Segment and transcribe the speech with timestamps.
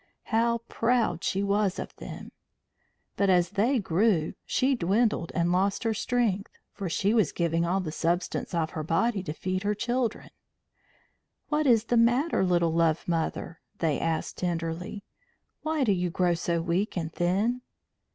[0.33, 2.31] How proud she was of them!
[3.17, 7.81] But as they grew she dwindled and lost her strength, for she was giving all
[7.81, 10.31] the substance of her body to feed her children.
[11.49, 15.03] "What is the matter, little Love Mother?" they asked tenderly.
[15.61, 17.61] "Why do you grow so weak and thin?"